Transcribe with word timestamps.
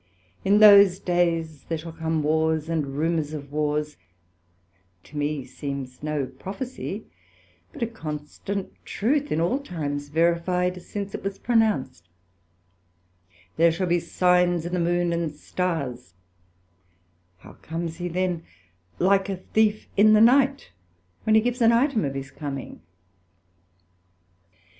In 0.43 0.57
those 0.57 0.97
days 0.99 1.65
there 1.65 1.77
shall 1.77 1.91
come 1.91 2.23
Wars 2.23 2.69
and 2.69 2.97
rumours 2.97 3.35
of 3.35 3.51
Wars, 3.51 3.97
to 5.03 5.15
me 5.15 5.45
seems 5.45 6.01
no 6.01 6.25
prophecy, 6.25 7.05
but 7.71 7.83
a 7.83 7.85
constant 7.85 8.73
truth, 8.83 9.31
in 9.31 9.39
all 9.39 9.59
times 9.59 10.09
verified 10.09 10.81
since 10.81 11.13
it 11.13 11.21
was 11.23 11.37
pronounced: 11.37 12.09
There 13.57 13.71
shall 13.71 13.85
be 13.85 13.99
signs 13.99 14.65
in 14.65 14.73
the 14.73 14.79
Moon 14.79 15.13
and 15.13 15.31
Stars; 15.31 16.15
how 17.37 17.53
comes 17.61 17.97
he 17.97 18.07
then 18.07 18.41
like 18.97 19.29
a 19.29 19.37
Thief 19.37 19.87
in 19.95 20.13
the 20.13 20.19
night, 20.21 20.71
when 21.25 21.35
he 21.35 21.41
gives 21.41 21.61
an 21.61 21.71
item 21.71 22.03
of 22.05 22.15
his 22.15 22.31
coming? 22.31 22.81